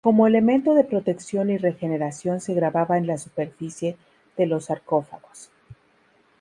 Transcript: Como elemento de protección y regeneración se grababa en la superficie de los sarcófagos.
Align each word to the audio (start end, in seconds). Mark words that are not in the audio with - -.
Como 0.03 0.25
elemento 0.25 0.73
de 0.73 0.83
protección 0.83 1.51
y 1.51 1.59
regeneración 1.59 2.39
se 2.41 2.55
grababa 2.55 2.97
en 2.97 3.05
la 3.05 3.19
superficie 3.19 3.97
de 4.35 4.47
los 4.47 4.65
sarcófagos. 4.65 5.51